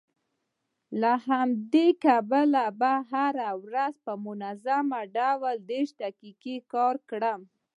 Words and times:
د 1.01 1.03
همدې 1.27 1.87
لپاره 1.93 2.63
به 2.79 2.93
زه 2.99 3.05
هره 3.11 3.49
ورځ 3.63 3.93
په 4.05 4.13
منظم 4.25 4.87
ډول 5.15 5.55
دېرش 5.69 5.89
دقيقې 6.03 6.57
کار 6.73 6.95
وکړم. 7.01 7.41